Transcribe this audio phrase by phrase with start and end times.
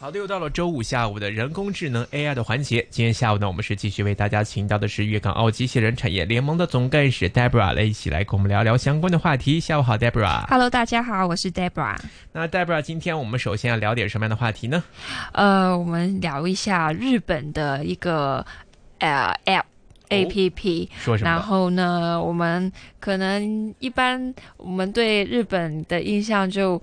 [0.00, 2.86] 好的，又到了周五下午的人工智能 AI 的环节。
[2.88, 9.58] 今天下午呢，我们是继续为大家请到的是粤港澳机器人产业联盟的总干事 Debra 来一起来跟我们聊聊相关的话题。
[9.58, 10.46] 下午好，Debra。
[10.46, 11.98] Hello，大家好，我是 Debra。
[12.30, 14.84] 那 Debra，今天我们首先要聊点什么样的话题呢？
[15.32, 18.46] 呃，我们聊一下日本的一个
[19.00, 19.64] 呃 App。
[20.10, 20.88] A P P？
[21.20, 26.80] 然后呢，我们可能一般我们对日本的印象就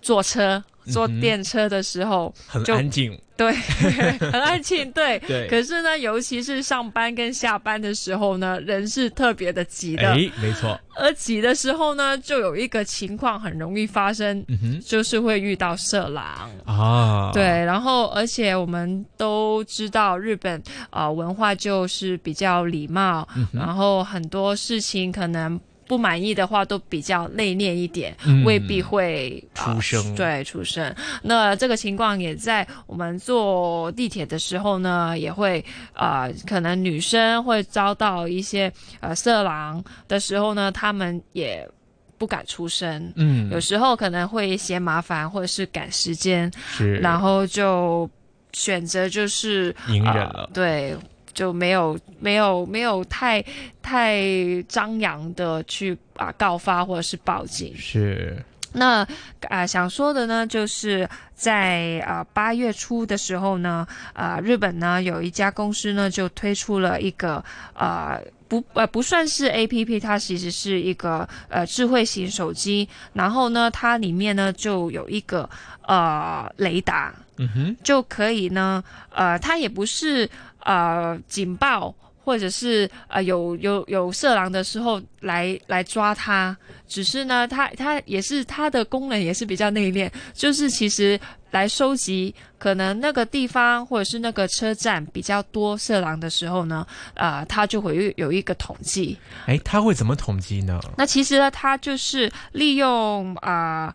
[0.00, 3.52] 坐车、坐电车的时候，很就安静， 对，
[4.20, 5.18] 很安静，对。
[5.26, 5.46] 对。
[5.48, 10.08] 可是呢，尤其是上班跟下班的时候呢，人是特别的挤的。
[10.10, 10.78] 哎，没错。
[10.96, 14.80] 而挤的时候呢，就有一个情况很容易发生，嗯。
[14.84, 16.50] 就是会遇到色狼。
[16.64, 20.60] 啊，对，然后而且我们都知道日本
[20.90, 30.94] 啊、呃文化就是比较礼貌，嗯然后很多事情可能不满意的话都比较内敛一点，嗯未必会、呃出声对，出声。
[31.22, 41.68] 那这个情况也在我们坐地铁的时候呢，也会呃，可能女生会遭到一些呃色狼的时候呢，他们也
[42.16, 43.12] 不敢出声。
[43.16, 48.08] 嗯，有时候可能会嫌麻烦，或者是赶时间，是，然后就
[48.52, 50.50] 选择就是隐忍呃了。
[50.54, 50.96] 对，
[51.34, 53.44] 就没有没有没有太
[53.82, 54.22] 太
[54.68, 57.74] 张扬的去啊、告发或者是报警。
[57.76, 59.06] 是，那
[59.48, 68.18] 啊、想说的呢，就是在啊八、月初的时候呢，啊、日本呢有一家公司呢就推出了一个啊。
[68.46, 75.48] 不呃不算是 A P P，它其实是一个呃智慧型手机，然后呢，它里面呢就有一个
[75.86, 80.28] 呃雷达，嗯哼，就可以呢，呃，它也不是
[80.64, 86.56] 呃警报，或者是呃有有有色狼的时候来来抓他，
[86.88, 91.18] 只是呢，他他也是他的功能也是比较内敛，就是其实
[91.50, 99.16] 来收集可能那个地方或者是那个车站比较多色狼的时候呢，呃，他就会有有一个统计。
[99.46, 100.80] 哎，他会怎么统计呢？
[100.96, 103.94] 那其实呢，他就是利用啊、呃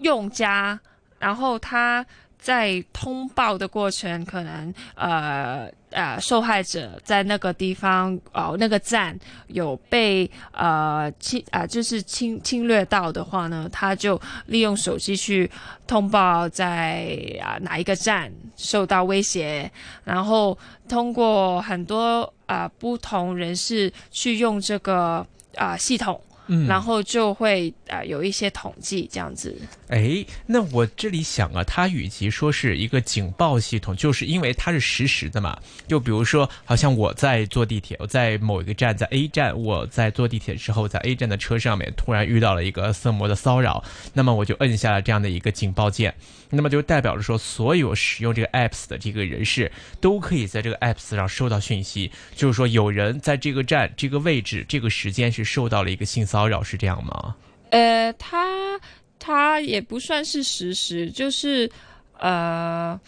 [0.00, 0.78] 用家，
[1.18, 2.04] 然后他
[2.42, 9.16] 在通报的过程，可能呃呃受害者在那个地方哦、那个站
[9.46, 15.48] 有被呃侵啊、就是侵侵略到的话呢，他就利用手机去
[15.86, 19.70] 通报在啊、哪一个站受到威胁，
[20.02, 20.58] 然后
[20.88, 26.20] 通过很多啊、不同人士去用这个啊、系统。
[26.54, 29.56] 嗯，然后就会呃有一些统计这样子。
[29.88, 35.58] 哎，那我这里想啊，它与其说是一个警报系统，就是因为它是实时的嘛。
[35.88, 43.82] 就比如说，好像我在坐地铁，我在某一个站，在 A 站，我在坐地铁之后，在 A 站的车上面突然遇到了一个色魔的骚扰，
[44.12, 46.14] 那么我就摁下了这样的一个警报键，
[46.54, 57.34] 那么就代表着说，所有使用这个 apps 的这个人士都可以在这个 apps 上收到讯息，就是说有人在这个站、这个位置、这个时间是受到了一个性骚扰，是这样吗？
[57.70, 58.78] 呃，他
[59.18, 61.70] 他也不算是实时，就是
[62.18, 63.00] 呃，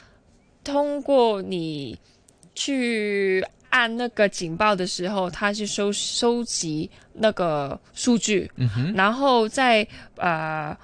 [0.65, 1.99] 通过你
[2.55, 10.75] 去按那个警报的时候，他去收收集那个数据，嗯哼，然后再呃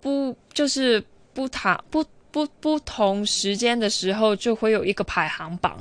[0.00, 1.02] 不就是
[1.36, 5.76] 不同不不不同时间的时候，就会有一个排行榜。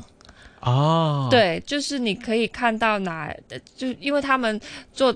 [0.59, 3.33] 哦，，对，就是你可以看到哪，
[3.77, 4.59] 就是因为他们
[4.91, 5.15] 做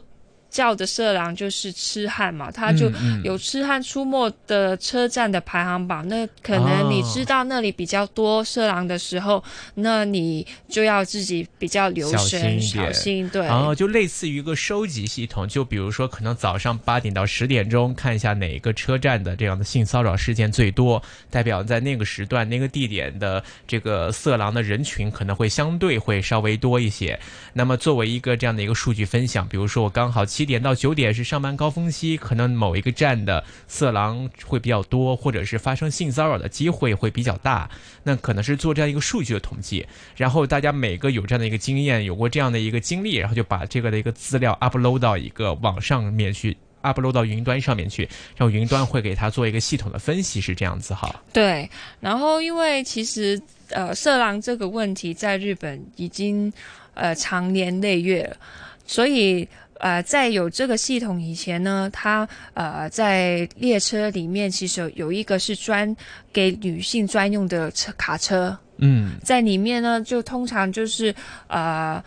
[0.49, 6.07] 叫的色狼就是痴汉嘛，他就嗯有痴汉出没的车站的排行榜。
[6.07, 9.43] 那可能你哦知道那里比较多色狼的时候，
[9.75, 13.29] 那你就要自己比较留神、小心。
[13.29, 27.19] 对，然后就类似于一个收集系统，就比如说可能早上八点到十点钟看一下哪个车站的这样的性骚扰事件最多，代表在那个时段、那个地点的这个色狼的人群可能会相对会稍微多一些。
[27.53, 37.69] 那么作为一个这样的一个数据分享，比如说我刚好七点到九点是上班高峰期，可能某一个站的色狼会比较多，或者是发生性骚扰的机会会比较大，
[38.03, 39.85] 那可能是做这样一个数据的统计。
[40.15, 48.03] 然后大家每个有这样的一个经验，有过这样的一个经历，然后就把这个的一个资料 upload 到一个网上面去，upload 到云端上面去，
[48.37, 51.13] 然后云端会给他做一个系统的分析，是这样子哈。
[51.33, 51.69] 对，
[51.99, 53.37] 然后因为其实
[53.71, 56.49] 呃，色狼这个问题在日本已经
[56.93, 58.37] 呃长年累月了，
[58.85, 59.45] 所以
[59.79, 65.95] 呃，在有这个系统以前呢，它呃在列车里面其实有一个是专
[66.31, 71.13] 给女性专用的车卡车，嗯在里面呢就通常就是
[71.47, 72.03] 呃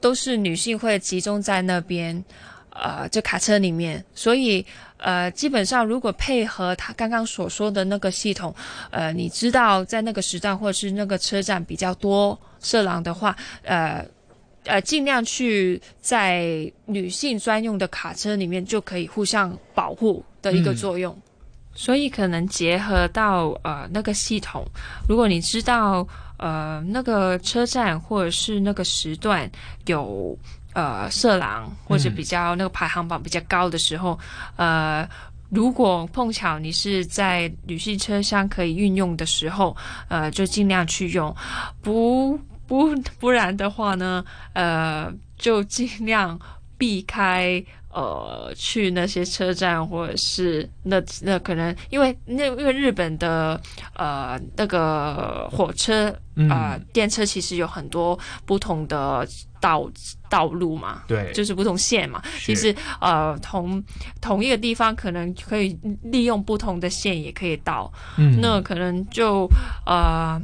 [0.00, 2.24] 都是女性会集中在那边。
[2.74, 4.64] 呃，这卡车里面，所以
[4.96, 8.54] 呃，基本上如果配合他刚刚所说的那个系统，
[8.90, 14.02] 呃，你知道在那个时段或者是那个车站比较多色狼的话，呃
[14.64, 21.16] 呃，尽量去在女性专用的卡车里面就可以互相保护的一个作用。
[21.74, 24.64] 所以可能结合到呃那个系统，
[25.08, 26.06] 如果你知道
[26.36, 29.50] 呃那个车站或者是那个时段
[29.86, 30.36] 有。
[30.74, 34.18] 呃，色狼或者比较那个排行榜比较高的时候，
[34.56, 35.06] 呃，
[35.50, 39.76] 如果碰巧你是在女性车厢可以运用的时候，
[40.08, 41.36] 呃，就尽量去用，
[41.82, 42.40] 不
[42.72, 44.24] 不 不然的话呢，
[44.54, 46.38] 呃，就尽量
[46.78, 47.62] 避开。
[47.94, 53.60] 呃，去那些车站或者是那那可能因为那因为日本的
[53.94, 56.08] 呃那个火车
[56.48, 59.28] 啊、电车其实有很多不同的
[59.60, 59.86] 道
[60.30, 62.22] 道路嘛，对，就是不同线嘛。
[62.38, 63.84] 其实呃同
[64.22, 69.46] 同一个地方可能可以利用不同的线也可以到，嗯，那可能就
[69.84, 70.40] 呃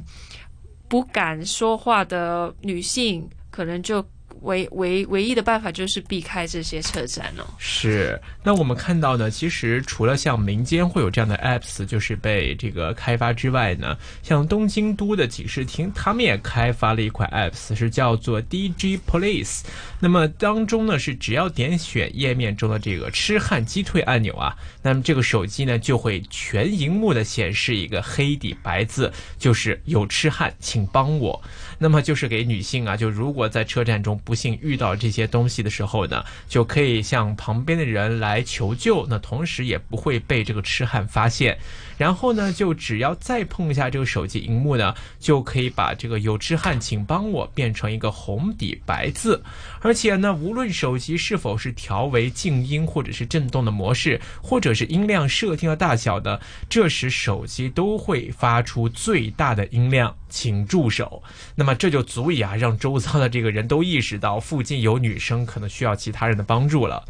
[0.88, 4.04] 不敢说话的女性可能就。
[4.42, 7.44] 唯唯唯一的办法就是避开这些车站哦。
[7.58, 19.62] 是，那我们看到呢，其实除了像民间会有这样的 apps，就是被这个开发之外呢，像东京都的警视厅，他们也开发了一款 apps，是叫做 DG Police。
[20.00, 31.42] 那么当中呢，是只要点选页面中的这个痴汉击退按钮啊，那么这个手机呢就会全荧幕的显示一个黑底白字，就是有痴汉，请帮我。
[31.78, 41.56] 那么就是给女性啊，就如果在车站中不幸遇到这些东西的时候呢，就可以向旁边的人来求救，那同时也不会被这个痴汉发现。
[41.98, 49.42] 然后呢，就只要再碰一下这个手机荧幕呢，就可以把这个有痴汉，请帮我变成一个红底白字。
[49.80, 61.20] 而且呢，无论手机是否是调为静音或者是震动的模式，或者是音量设定的大小的，这时手机都会发出最大的音量，请助手。
[61.56, 67.04] 那么这就足以啊，让周遭的这个人都意识到附近有女生可能需要其他人的帮助了。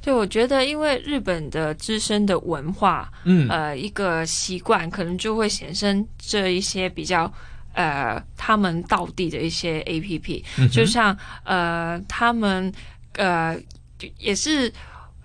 [0.00, 7.32] 对，我觉得因为日本的自身的文化，嗯，呃，一个习惯，可能就会显生这一些比较。
[7.78, 10.42] 呃，他们道地的一些 A P P，
[10.72, 11.14] 就像
[11.44, 12.72] 呃，他们
[13.16, 13.54] 呃
[14.16, 14.72] 也是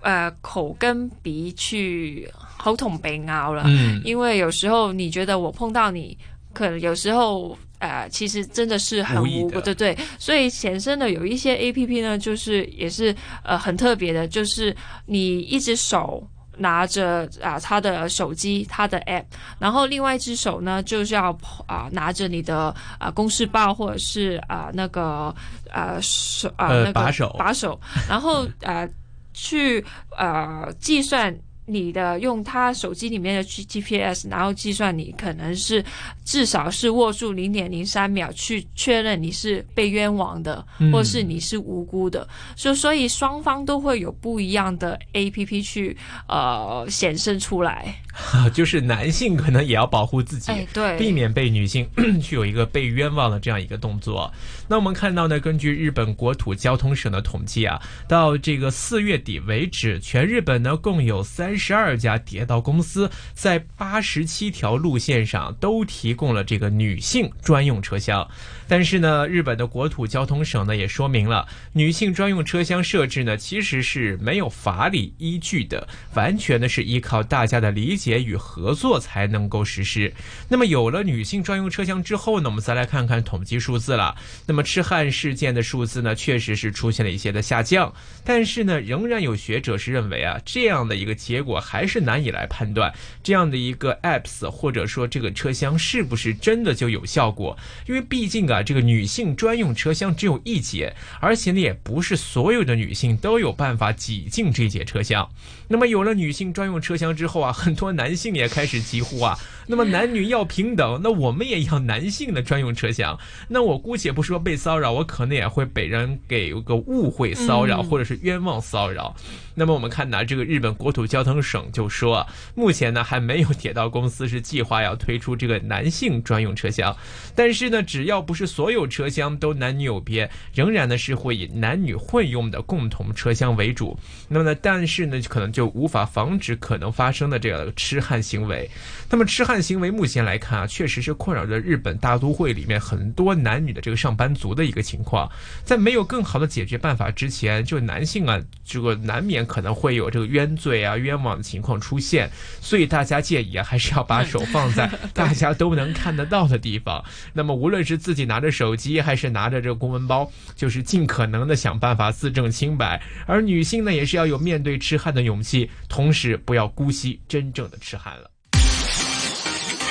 [0.02, 6.18] 呃口跟鼻去喉筒被拗了，嗯，因为有时候你觉得我碰到你，
[6.52, 13.14] 可能有时候呃其实真的是很无辜，对对，所以衍生的有一些 A P P 呢，就是也是
[13.44, 14.74] 呃很特别的，就是
[15.06, 16.26] 你一只手。
[16.58, 19.24] 拿着啊，他的手机，他的 app，
[19.58, 21.36] 然后另外一只手呢，就是要
[21.66, 25.34] 啊拿着你的啊公事报或者是啊那个
[25.72, 28.88] 啊手啊那个把手把手，然后啊
[29.34, 29.84] 去
[30.16, 31.36] 呃计算。
[31.66, 35.84] 你的用他手机里面的 G G P S，然后计算你可能是
[36.26, 45.96] 至少是握住零点零三秒去确认你是被冤枉的，或是你是无辜的，所所以双方都会有不一样的 A P P 去
[46.28, 47.96] 呃显示出来。
[48.54, 51.90] 就是男性可能也要保护自己，对，避免被女性
[52.22, 54.30] 去有一个被冤枉的这样一个动作。
[54.68, 68.26] 那我们看到呢，根据日本国土交通省的统计啊，到这个四月底为止，全日本呢共有三三十二家铁道公司在八十七条路线上都提供了这个女性专用车厢。
[68.72, 80.14] 但是呢，日本的国土交通省呢也说明了，女性专用车厢设置呢其实是没有法理依据的，完全呢是依靠大家的理解与合作才能够实施。
[80.48, 84.16] 那么有了女性专用车厢之后呢，我们再来看看统计数字了。
[84.46, 98.61] 那么痴汉事件的数字呢，确实是出现了一些的下降，但是呢，仍然有学者是认为啊，这样的一个结果还是难以来判断这样的一个 apps 或者说这个车厢是不是真的就有效果，因为毕竟啊。
[98.64, 105.30] 这个女性专用车厢只有一节，而且呢，也不是所有的女性都有办法挤进这节车厢。
[105.68, 109.38] 那么有了女性专用车厢之后啊，很多男性也开始疾呼啊，
[109.68, 113.18] 那么男女要平等，那我们也要男性的专用车厢。
[113.48, 119.16] 那我姑且不说被骚扰，我可能也会被人给个误会骚扰，或者是冤枉骚扰。
[119.54, 121.42] 那么我们看呢，这个日本国土交通。
[121.42, 126.96] 省就说，目前呢还没有铁道公司是计划要推出这个男性专用车厢，
[127.36, 133.98] 但是呢，只要不是所有车厢都男女有别，仍然呢是会以男女混用的共同车厢为主。
[134.28, 138.70] 那么呢，但是呢，可能就无法防止可能发生的这个痴汉行为。
[139.10, 145.30] 那么痴汉行为目前来看啊，确实是困扰着日本大都会里面很多男女的这个上班族的一个情况。
[145.64, 152.30] 在没有更好的解决办法之前，就男性啊，这个难免可能会有这个冤罪啊、冤枉的情况出现。
[152.62, 157.04] 所以大家建议啊，还是要把手放在 大家都能看得到的地方。
[157.34, 163.02] 那么无论是自己拿着手机，还是拿着这个公文包，就是尽可能的想办法自证清白。
[163.26, 168.30] 而女性呢，也是要有面对痴汉的勇气，同时不要姑息真正的痴汉了。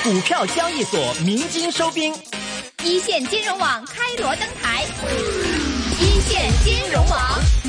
[0.03, 2.11] 股票交易所鸣金收兵，
[2.83, 4.83] 一线金融网开锣登台，
[5.99, 7.60] 一线金融网。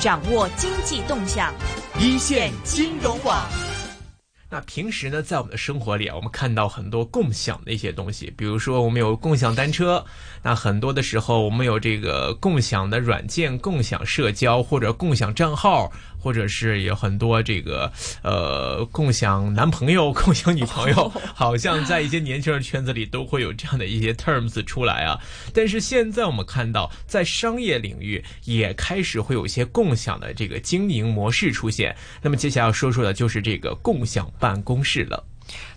[0.00, 1.52] 掌握经济动向，
[1.98, 3.46] 一线金融网。
[4.48, 10.02] 那平时呢，在我们的生活里啊，我们看到很多共享的一些东西，比如说我们有共享单车，
[10.42, 15.92] 那很多的时候我们有这个共享的软件、共享社交或者共享账号。
[16.20, 17.90] 或者是有很多这个
[18.22, 25.18] 呃共享男朋友、 共享女朋友，好像在一些年轻人圈子里都会有这样的一些 terms 出来啊。
[25.54, 31.96] 但是现在我们看到，在商业领域也开始会有一些共享的这个经营模式出现。
[32.22, 35.24] 那么接下来要说说的就是这个共享办公室了。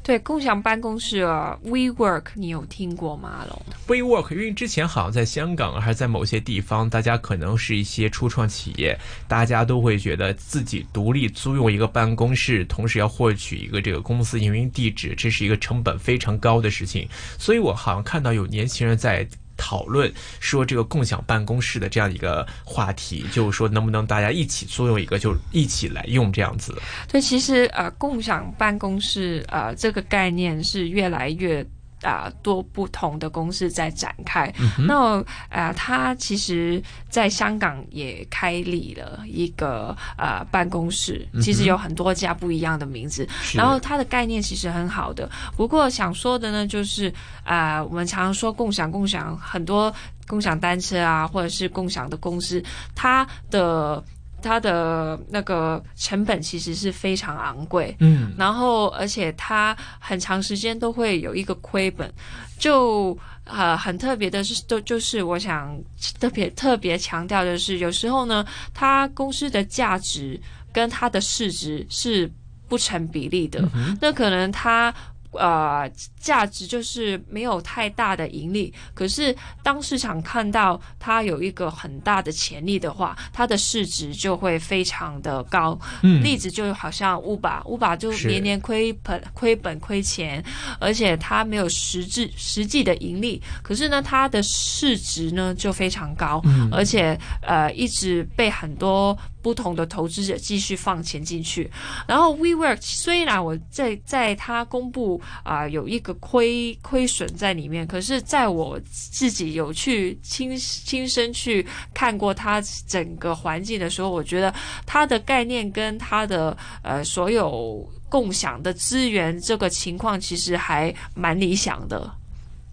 [0.01, 1.23] 对，共享办公室
[1.63, 3.45] ，WeWork，你有听过吗？
[3.49, 17.07] 龙，WeWork，因为之前好像在香港还是在某些地方，大家可能是一些初创企业，大家都会觉得自己独立租用一个办公室，同时要获取一个这个公司营运地址，这是一个成本非常高的事情。
[17.37, 19.27] 所以我好像看到有年轻人在。
[19.63, 26.77] 讨论说这个共享办公室的这样一个话题，就是说能不能大家一起作用一个，就一起来用这样子。
[27.07, 31.65] 对，其实呃，共享办公室呃这个概念是越来越。
[32.03, 34.53] 啊，多不同的公司在展开。
[34.77, 43.27] 那呃，他其实在香港也开立了一个呃办公室，其实有很多家不一样的名字。
[43.53, 45.29] 然后它的概念其实很好的。
[45.55, 49.93] 不过想说的呢，就是啊，我们常常说共享共享，很多
[50.27, 54.03] 共享单车啊，或者是共享的公司，它的。
[54.43, 62.13] 它的那个成本其实是非常昂贵，嗯，然后而且它很长时间都会有一个亏本，
[62.59, 65.75] 就呃很特别的是，都就是我想
[66.19, 70.39] 特别特别强调的是，有时候呢，它公司的价值
[70.71, 72.29] 跟它的市值是
[72.67, 73.63] 不成比例的，
[74.01, 74.93] 那可能它。
[75.33, 85.79] 呃，价值就是没有太大的盈利，可是当市场看到它有一个很大的潜力的话，它的市值就会非常的高。
[86.01, 90.43] 嗯，例子就好像乌巴，乌巴就年年亏本、亏本、亏钱，
[90.79, 99.17] 而且它没有实质实际的盈利，可是呢，它的市值呢就非常高，而且呃一直被很多。
[99.43, 101.69] 不同的投资者继续放钱进去，
[102.07, 114.51] 然后 WeWork 虽然我在在它公布啊有一个亏亏损在里面，可是在我自己有去亲亲身去看过它整个环境的时候，我觉得
[114.85, 122.09] 它的概念跟它的呃所有共享的资源这个情况其实还蛮理想的。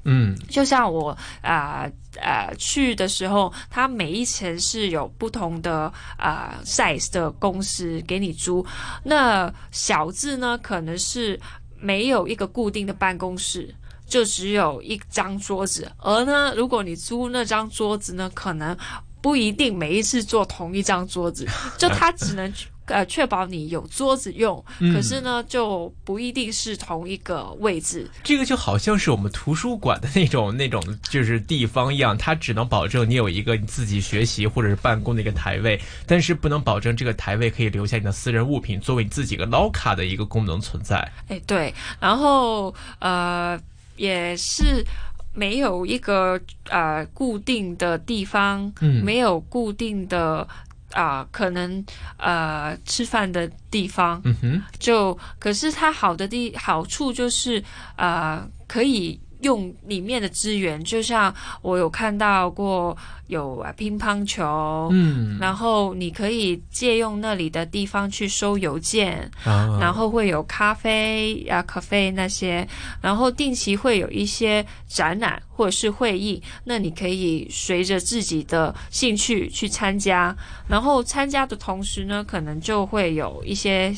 [0.04, 1.86] 嗯，就像我啊
[2.20, 8.64] 呃去的时候，它每一层是有不同的啊 size 的公司给你租。
[9.04, 11.38] 那小字呢，可能是
[11.78, 13.74] 没有一个固定的办公室，
[14.06, 15.90] 就只有一张桌子。
[15.98, 18.76] 而呢，如果你租那张桌子呢，可能
[19.20, 22.50] 不一定每一次坐同一张桌子，就它只能。
[22.90, 28.10] 呃，确保你有桌子用，可是呢，就不一定是同一个位置。
[28.22, 40.96] 这个就好像是我们图书馆的那种那种就是地方一样，它只能保证你有一个你自己学习或者是办公的一个台位，但是不能保证这个台位可以留下你的私人物品作为你自己个捞卡的一个功能存在。
[41.28, 43.58] 哎，对，然后呃，
[43.96, 44.84] 也是
[45.32, 50.46] 没有一个呃固定的地方，嗯，没有固定的。
[50.92, 51.84] 啊，可能
[52.16, 57.62] 呃吃饭的地方，嗯哼，就可是它好的地好处就是
[57.96, 62.96] 呃可以用里面的资源，就像我有看到过
[63.28, 69.78] 有啊乒乓球，嗯，然后你可以借用那里的地方去收邮件，啊。
[69.80, 72.66] 然后会有咖啡啊、咖啡那些，
[73.00, 80.36] 然后定期会有一些展览或者是会议，那你可以随着自己的兴趣去参加，
[80.68, 83.94] 然后参加的同时呢，可能就会有一些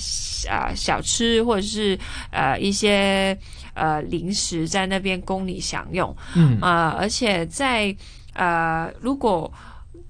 [0.49, 1.99] 啊、小吃或者是
[2.31, 3.37] 呃一些
[3.75, 6.59] 呃零食在那边供你享用，嗯。
[6.61, 7.95] 啊、而且在
[8.35, 9.53] 呃如果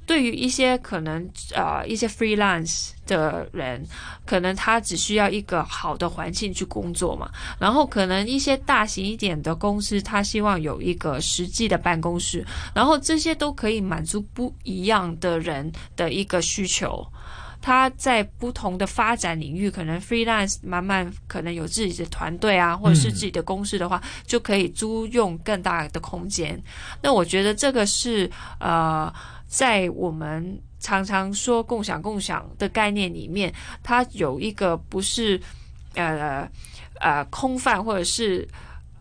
[0.04, 3.86] 对于一些可能呃一些 freelance 的人，
[4.26, 17.06] 可能他只需要一个好的环境去工作嘛，然后可能一些大型一点的公司，他希望有一个实际的办公室，然后这些都可以满足不一样的人的一个需求。
[17.62, 26.60] 他在不同的发展领域，可能 freelance 慢慢可能有自己的团队啊，或者是自己的公司的话，就可以租用更大的空间。
[27.00, 28.28] 那我觉得这个是
[28.58, 29.10] 呃，
[29.46, 35.40] 在我们常常说共享共享的概念里面，它有一个不是
[35.94, 36.48] 呃
[37.00, 38.46] 呃空泛或者是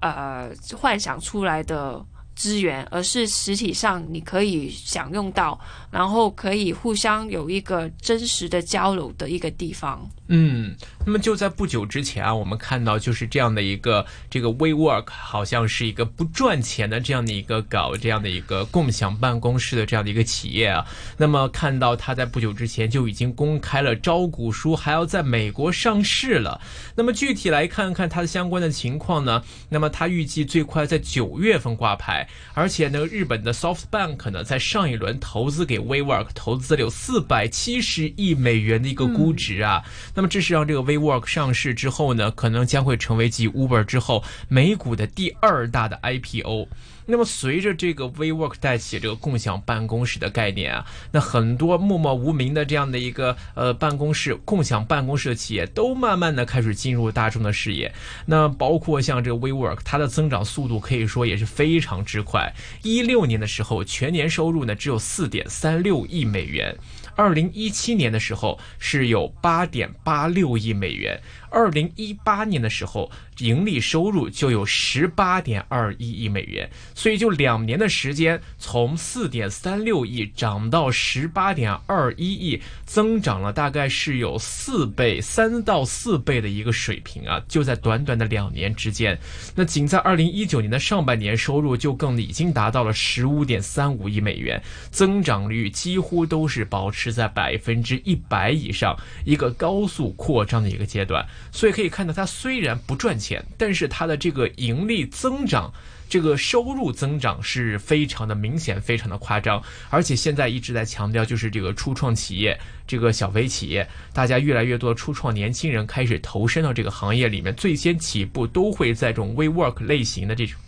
[0.02, 5.60] 呃幻想出来的资源，而是实体上你可以享用到，
[5.92, 10.10] 然后可以互相有一个真实的交流的一个地方。
[10.34, 10.74] 嗯，
[11.06, 20.86] 那么就在不久之前啊，我们看到就是这样的一个这个 WeWork，好像是一个不赚钱的这样的一个搞这样的一个共享办公室的这样的一个企业啊。
[21.18, 26.62] 那么看到它在不久之前就已经公开了招股书，还要在美国上市了。
[26.96, 29.44] 那么具体来看看它的相关的情况呢？
[29.68, 39.84] 那么它预计最快在九月份挂牌，而且呢，日本的 SoftBank 呢在上一轮投资给 WeWork 投资了有四百七十亿美元的一个估值啊。
[40.16, 46.68] 那么这是让这个 WeWork 上市之后呢，可能将会成为继 Uber 之后美股的第二大的 IPO。
[47.12, 57.94] 那么随着这个 WeWork 带起这个共享办公室的概念啊，那很多默默无名的这样的一个呃办公室共享办公室的企业都慢慢的开始进入大众的视野。
[58.26, 62.54] 那包括像这个 WeWork，它的增长速度可以说也是非常之快。
[62.82, 66.74] 一六年的时候，全年收入呢只有四点三六亿美元。
[67.18, 87.42] 二零一七年的时候是有八点八六亿美元，二零一八年的时候盈利收入就有十八点二一亿美元，所以就两年的时间，从四点三六亿涨到十八点二一亿，增长了大概是有四倍、三到四倍的一个水平啊！
[87.48, 89.20] 就在短短的两年之间，
[89.56, 94.62] 那仅在二零一九年的上半年，收入就更已经达到了十五点三五亿美元，
[94.92, 101.26] 增长率几乎都是保持在百分之一百以上，一个高速扩张的一个阶段。
[101.52, 105.74] 所以可以看到，它虽然不赚钱，但是它的这个盈利增长。
[106.10, 120.60] 这个收入增长是非常的明显，非常的夸张，而且现在一直在强调，就是这个初创企业，这个小微企业，大家越来越多初创年轻人开始投身到这个行业里面，最先起步都会在这种 WeWork 类型的这种。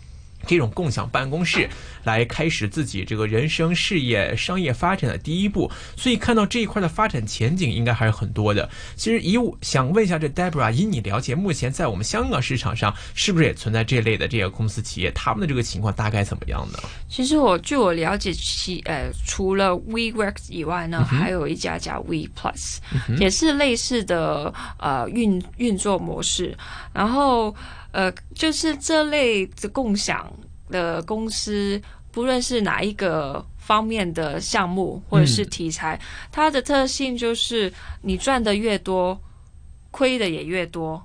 [0.44, 1.68] 这种共享办公室
[2.04, 8.68] 来开始自己这个人生、事业、商业发展的第一步，所以看到这一块的发展前景应该还是很多的。
[8.96, 15.10] 其实以我想问一下，这 Debra，以你了解，目前在我们香港市场上是不是也存在这类的这些公司企业？
[15.12, 16.78] 他们的这个情况大概怎么样呢？
[17.08, 22.78] 其实我据我了解，其呃除了 WeWork 以外呢，还有一家叫 We Plus，、
[23.18, 26.56] 也是类似的呃运运作模式。
[26.92, 27.54] 然后
[27.94, 30.28] 呃，就是这类的共享
[30.68, 31.80] 的公司，
[32.10, 35.98] 不论是哪一个方面的项目或者是题材，
[36.32, 39.16] 它的特性就是你赚的越多，
[39.92, 41.00] 亏的也越多。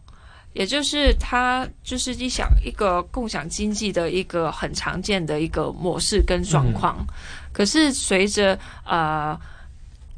[0.53, 7.05] 也就是它就是一想一个共享经济的一个很常见的一个模式跟状况，
[7.53, 9.39] 可是随着呃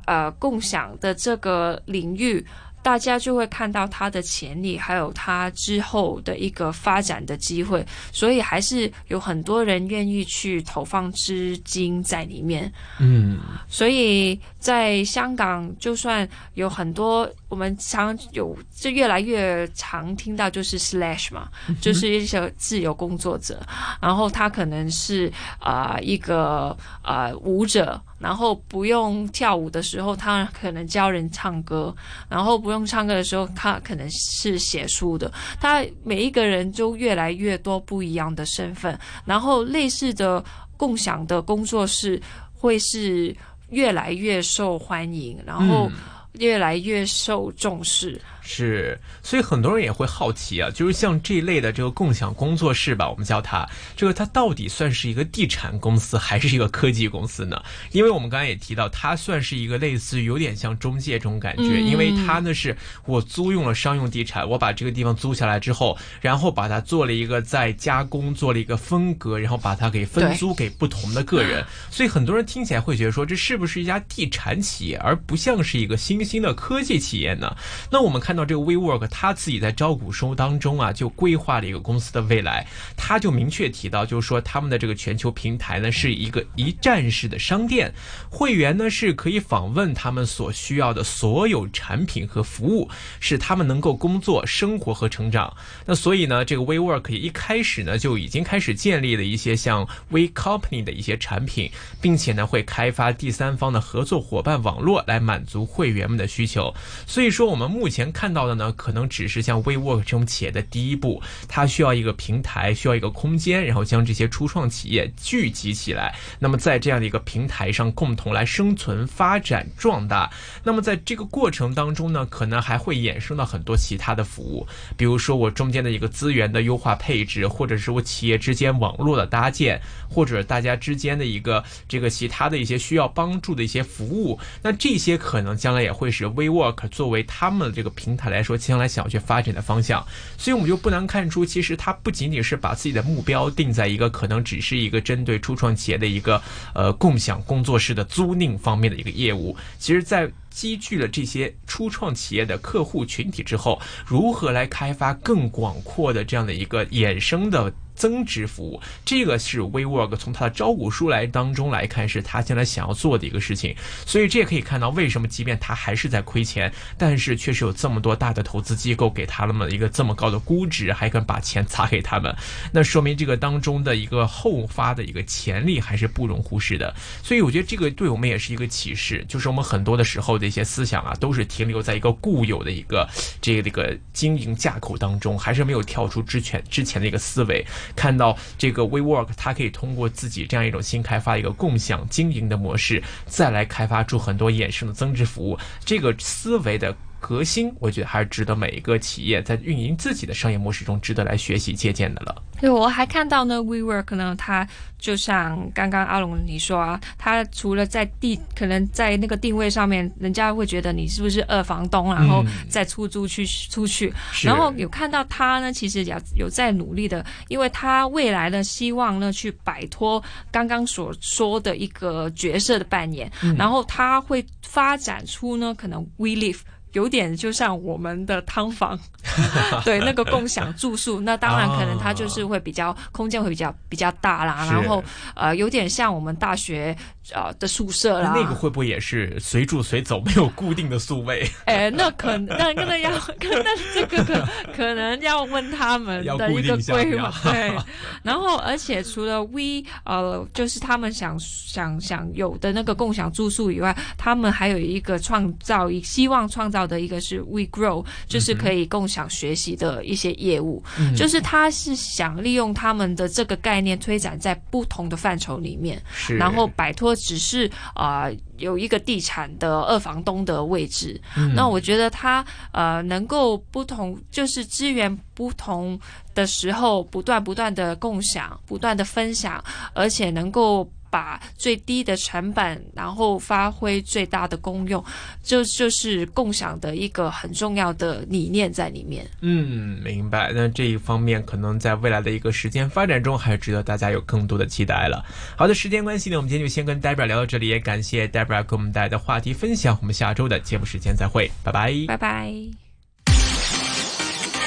[0.05, 2.43] 呃共享的这个领域，
[2.83, 12.71] 大家就会看到它的潜力，还有它之后的一个发展的机会，所以还是有很多人愿意去投放资金在里面。
[12.99, 21.49] 嗯所以在香港，就算有很多我们常有，就越来越常听到就是 slash 嘛，
[21.81, 23.59] 就是一些自由工作者，
[24.01, 31.93] 然后他可能是啊、呃一个呃舞者，然后不用跳舞的时候，他可能教人唱歌，
[32.29, 35.29] 然后不用唱歌的时候，他可能是写书的。
[35.59, 40.41] 他每一个人都越来越多不一样的身份，然后类似的
[40.77, 42.21] 共享的工作室
[42.53, 43.35] 会是
[43.71, 45.91] 越来越受欢迎，然后
[46.33, 48.19] 越来越受重视。
[48.41, 57.61] 是，所以很多人也会好奇啊，就是像这一类的这个共享工作室吧，我们叫它这个，它到底算是一个地产公司还是一个科技公司呢？
[57.91, 62.75] 因为我们刚才也提到，它算是一个类似于有点像中介这种感觉，因为它呢是
[63.05, 77.55] 我租用了商用地产，我把这个地方租下来之后，然后把它做了一个再加工，做了一个分隔，然后把它给分租给不同的个人，所以很多人听起来会觉得说，这是不是一家地产企业，而不像是一个新兴的科技企业呢？
[77.91, 82.65] 那我们看到这个 WeWork，他自己在招股书当中啊，就规划了一个公司的未来。
[82.95, 87.93] 他就明确提到，就是说他们的这个全球平台呢，是一个一站式的商店，
[88.29, 92.89] 会员呢是可以访问他们所需要的所有产品和服务，
[93.19, 95.53] 使他们能够工作、生活和成长。
[95.85, 106.73] 那所以呢，这个 WeWork 一开始呢就已经开始建立了一些像 We Company 的一些产品，并且呢会开发第三方的合作伙伴网络来满足会员们的需求。
[107.05, 116.13] 所以说我们目前看看到的呢，可能只是像 WeWork 这种企业的第一步，它需要一个平台，需要一个空间，然后将这些初创企业聚集起来。
[116.37, 120.29] 那么在这样的一个平台上，共同来生存、发展、壮大。
[120.63, 134.39] 那么在这个过程当中呢，可能还会衍生到很多其他的服务，比如说我中间的一个资源的优化配置，或者是我企业之间网络的搭建，或者大家之间的一个这个其他的一些需要帮助的一些服务。
[134.61, 140.05] 那这些可能将来也会是 WeWork 作为他们的这个平他来说，将来想要去发展的方向。
[140.37, 146.41] 所以我们就不难看出，其实它不仅仅是把自己的目标定在一个可能只是一个针对初创企业的一个
[146.73, 149.55] 呃共享工作室的租赁方面的一个业务。
[149.77, 157.73] 其实，在积聚了这些初创企业的客户群体之后，如何来开发更广阔的这样的一个衍生的？
[157.93, 163.75] 增值服务，这个是 WeWork 从它的招股书来当中来看，是他现在想要做的一个事情。
[164.07, 172.35] 所以这也可以看到，为什么即便他还是在亏钱，但是确实有这么多大的投资机构给他那么一个这么高的估值，还敢把钱砸给他们，
[172.71, 176.95] 那说明这个当中的一个后发的一个潜力还是不容忽视的。
[177.21, 183.07] 所以我觉得这个对我们也是一个启示，就是我们很多的时候的一些思想啊，都是停留在一个固有的一个
[183.39, 187.65] 这个这个经营架构当中，还是没有跳出之前之前的一个思维。
[187.95, 195.57] 看到这个 WeWork，它可以通过自己这样一种新开发一个共享经营的模式，再来开发出很多衍生的增值服务。
[195.85, 202.43] 这个思维的革新，我觉得还是值得每一个企业在运营自己的商业模式中值得来学习借鉴的了。
[202.59, 204.67] 对，我还看到呢，WeWork 呢，它
[204.99, 226.59] 就像刚刚阿龙你说啊，它除了在地可能在那个定位上面，人家会觉得你是不是二房东，然后再出租去出去，然后有看到他呢，其实也有在努力的，因为他未来呢希望呢去摆脱刚刚所说的一个角色的扮演，然后他会发展出呢可能 We Live。
[226.93, 228.97] 有点就像我们的汤房，
[229.85, 235.03] 对那个共享住宿，那当然可能它就是会比较空间会比较比较大啦，然后
[235.35, 236.95] 呃有点像我们大学
[237.33, 238.33] 呃的宿舍啦。
[238.35, 241.49] 那个会不会也是随住随走，没有固定的宿位？
[241.65, 247.33] 哎，那可能那可能要，可能这个可可能要问他们的一个规划。
[247.43, 247.73] 对，
[248.21, 256.81] 然后而且除了 We 呃就是他们想想想有的那个共享住宿以外，他们还有一个创造一希望创造。
[256.81, 260.83] 的一个是 We Grow，就是可以共享学习的一些业务，
[261.15, 266.01] 就是他是想利用他们的这个概念推展在不同的范畴里面，
[266.37, 271.19] 然后摆脱只是啊有一个地产的二房东的位置。
[271.55, 275.99] 那我觉得他呃能够不同，就是资源不同
[276.33, 280.89] 的时候，不断不断的共享，不断的分享，而且能够。
[281.11, 285.03] 把最低的成本，然后发挥最大的功用，
[285.43, 289.29] 就就是共享的一个很重要的理念在里面。
[289.41, 290.51] 嗯，明白。
[290.55, 295.23] 那这一方面可能在未来的一个时间发展中，还值得大家有更多的期待了。
[295.57, 299.97] 好的，时间关系呢，我们今天就先跟 Debra 聊到这里，也感谢 Debra 给我们带来的话题分享。
[299.99, 302.53] 我们下周的节目时间再会，拜拜，拜拜。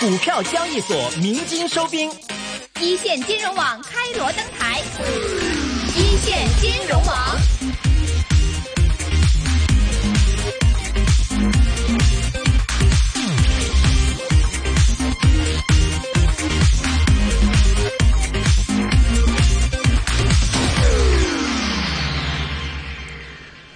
[0.01, 2.11] 股票交易所鸣金收兵，
[2.81, 5.64] 一线金融网开锣登台。
[6.15, 7.94] 一线金融网。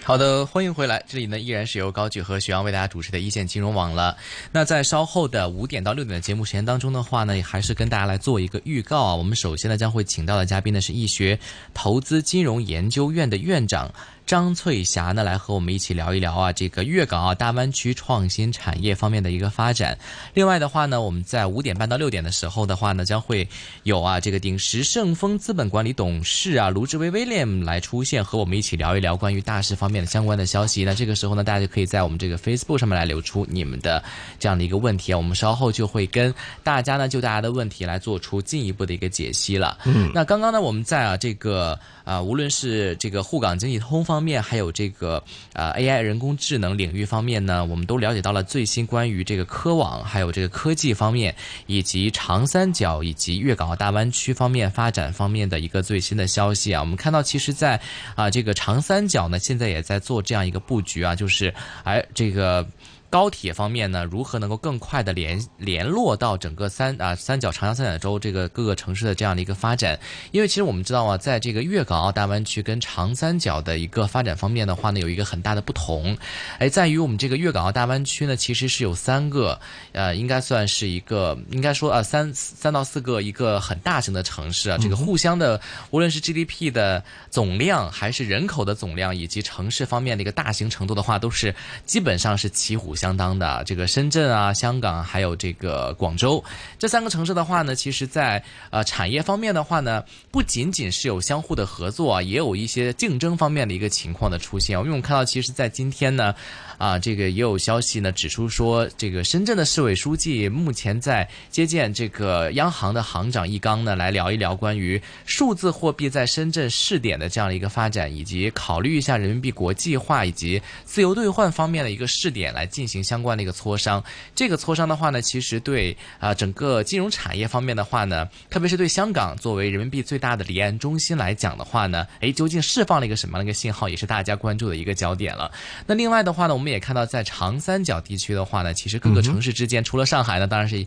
[0.09, 4.17] 好的，欢迎回来，这里呢依然是由高举和徐阳为大家主持的一线金融网了。
[4.51, 9.15] 那在稍后的五点到六点的节目时间当中的话呢，还是跟大家来做一个预告啊。
[9.15, 11.39] 我们首先呢将会请到的嘉宾呢是易学
[11.75, 13.93] 投资金融研究院的院长。
[14.29, 19.99] 张翠霞呢，来和我们一起聊一聊啊，这个粤港澳大湾区创新产业方面的一个发展。
[20.35, 23.49] 另外的话呢，我们在五点半到六点的时候的话呢，将会
[23.85, 30.85] 有啊，这个鼎石盛丰资本管理董事啊卢志威威廉来出现，和我们一起聊一聊关于大事方面的相关的消息。
[30.85, 34.05] 那这个时候呢，大家就可以在我们这个 Facebook 上面来留出你们的
[34.39, 39.79] 这样的一个问题啊，我们稍后就会跟大家呢就大家的问题来做出进一步的一个解析了。
[39.87, 51.33] 嗯，那刚刚呢，我们在啊这个啊，无论是这个沪港经济通方方面，还有这个呃 AI 人工智能领域方面呢，我们都了解到了最新关于这个科网，还有这个科技方面，
[51.67, 56.81] 以及长三角以及粤港澳大湾区方面发展方面的一个最新的消息啊。
[56.81, 57.81] 我们看到，其实，在
[58.17, 61.55] 啊这个长三角呢，现在也在做这样一个布局啊，就是
[61.85, 62.67] 哎这个。
[63.11, 69.99] 高铁方面呢，如何能够更快的联联络到整个三啊三角长江三角洲这个各个城市的这样的一个发展？
[70.31, 76.19] 因为其实我们知道啊，在这个粤港澳大湾区跟长三角的一个发展方面的话呢，有一个很大的不同，
[76.59, 79.59] 哎，在于我们这个粤港澳大湾区呢，其实是有三个
[79.93, 85.59] 呃，应该算是一个，应该说啊三三到四个一个很大型的城市啊，这个互相的
[85.91, 91.55] 无论是 GDP 的总量，还是人口的总量，以及城市方面的一个大型程度的话，都是
[91.87, 92.95] 基本上是旗鼓。
[92.99, 96.43] 相当的这个深圳啊、香港还有这个广州
[96.79, 104.77] 这三个城市的话呢，其实在呃产业方面的话呢，不仅仅是有相互的合作啊，也有一些竞争方面的一个情况的出现。
[104.77, 106.35] 因为我们看到，其实，在今天呢，
[106.77, 122.88] 啊，这个也有消息呢指出说，这个深圳的市委书记目前在接见这个央行的行长易纲呢，来聊一聊关于数字货币在深圳试点的这样的一个发展，以及考虑一下人民币国际化以及自由兑换方面的一个试点来进。
[122.89, 124.03] 行相关的一个磋商，
[124.35, 135.53] 这个磋商的话呢，其实对啊整个金融产业方面的话呢，特别是对香港作为人民币最大的离岸中心来讲的话呢，诶，究竟释放了一个什么样的一个信号，也是大家关注的一个焦点了。
[135.87, 140.87] 那另外的话呢，我们也看到在长三角地区的话呢，其实各个城市之间，除了上海呢，当然是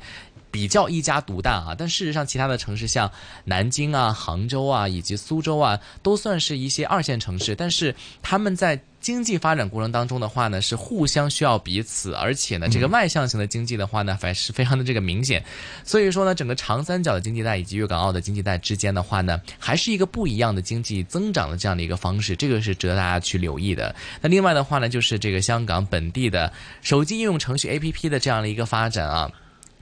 [0.51, 3.09] 比较一家独大啊，但事实上其他的城市像
[3.45, 15.43] 南京啊、杭州啊以及苏州啊，都算是一些二线城市，但是他们在经济发展过程当中的话呢，是互相需要彼此，而且呢，这个外向型的经济的话呢，反是非常的这个明显。
[15.83, 23.95] 所以说呢，整个长三角的经济带以及粤港澳的经济带之间的话呢，还是一个不一样的经济增长的这样的一个方式，这个是值得大家去留意的。
[24.21, 26.51] 那另外的话呢，就是这个香港本地的
[26.83, 29.31] 手机应用程序 APP 的这样的一个发展啊。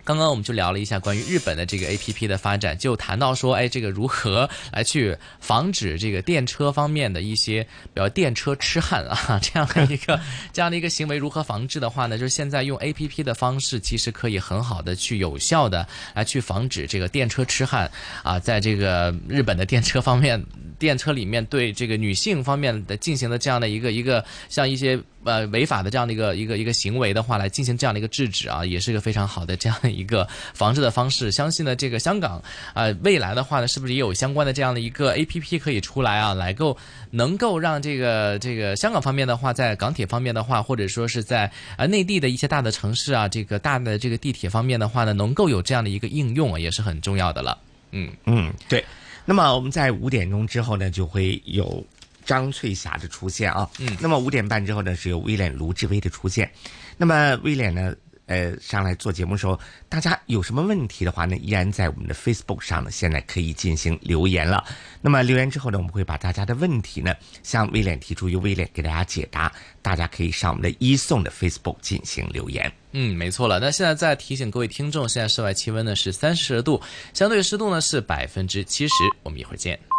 [0.09, 7.61] 刚刚我们就聊了一下关于日本的这个 A P P 的发展，就谈到说，哎，这个如何来去防止这个电车方面的一些，
[7.93, 10.19] 比如电车痴汉啊 这样的一个
[10.51, 12.17] 这样的一个行为如何防治的话呢？
[12.17, 17.87] 就是现在用 A P P 的方式，其实可以很好的去有效的来去防止这个电车痴汉
[18.23, 20.43] 啊，在这个日本的电车方面，
[20.79, 24.99] 电车里面对这个女性方面的进行的这样的一个一个像一些。
[25.25, 31.29] 呃，违法的这样的一个一个一个行为的话，来进行这样的一个制止啊，也是一个非常好的这样的一个防治的方式。
[31.31, 32.41] 相信呢，这个香港
[32.73, 36.77] 啊，未来的话呢，是不是也有相关的这样的一个 A P P 可以出来啊，来够
[37.11, 47.57] 能够让这个这个香港方面的话，在港铁方面的话，或者说是在呃内地的一些大的城市啊，这个大的这个地铁方面的话呢，能够有这样的一个应用啊，也是很重要的了。
[47.91, 48.83] 嗯嗯，对。
[49.25, 51.85] 那么我们在五点钟之后呢，就会有。
[52.29, 56.47] 张翠霞的出现啊，嗯，那么五点半之后呢，是由威廉卢志威的出现。
[56.95, 57.95] 那么威廉呢，
[58.27, 64.63] 呃，上来做节目的时候，大家有什么问题的话呢，依然在我们的 Facebook 上呢，现在可以进行留言了。
[65.01, 69.51] 那么留言之后呢，我们会把大家的问题呢，向威廉提出，由威廉给大家解答。
[69.81, 72.71] 大家可以上我们的一送的 Facebook 进行留言。
[72.91, 73.59] 嗯，没错了。
[73.59, 76.79] 那现在再提醒各位听众，现在室外气温呢是三十度，
[77.11, 78.93] 相对湿度呢是百分之七十。
[79.23, 79.98] 我们一会儿见。